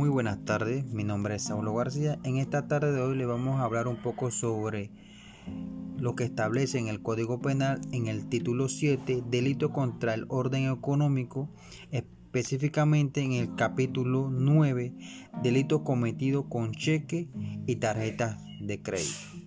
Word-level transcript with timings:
Muy 0.00 0.08
buenas 0.08 0.42
tardes, 0.46 0.86
mi 0.86 1.04
nombre 1.04 1.34
es 1.34 1.42
Saulo 1.42 1.74
García. 1.74 2.18
En 2.24 2.38
esta 2.38 2.66
tarde 2.66 2.90
de 2.90 3.02
hoy 3.02 3.18
le 3.18 3.26
vamos 3.26 3.60
a 3.60 3.64
hablar 3.64 3.86
un 3.86 4.00
poco 4.00 4.30
sobre 4.30 4.90
lo 5.98 6.14
que 6.14 6.24
establece 6.24 6.78
en 6.78 6.88
el 6.88 7.02
Código 7.02 7.42
Penal 7.42 7.82
en 7.92 8.06
el 8.06 8.26
título 8.30 8.70
7, 8.70 9.22
delito 9.28 9.74
contra 9.74 10.14
el 10.14 10.24
orden 10.28 10.72
económico, 10.72 11.50
específicamente 11.90 13.20
en 13.20 13.32
el 13.32 13.54
capítulo 13.56 14.30
9, 14.32 14.94
delito 15.42 15.84
cometido 15.84 16.48
con 16.48 16.72
cheque 16.72 17.28
y 17.66 17.76
tarjetas 17.76 18.42
de 18.58 18.80
crédito. 18.80 19.39